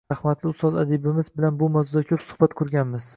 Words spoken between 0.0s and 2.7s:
Rahmatli ustoz adibimiz bilan bu mavzuda ko`p suhbat